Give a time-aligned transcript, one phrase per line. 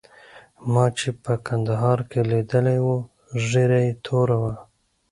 [0.71, 2.97] ما چې په کندهار کې لیدلی وو
[3.47, 4.53] ږیره یې توره وه.